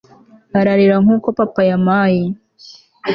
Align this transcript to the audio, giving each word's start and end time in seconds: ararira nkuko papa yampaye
ararira 0.59 0.95
nkuko 1.03 1.27
papa 1.39 1.61
yampaye 1.69 2.23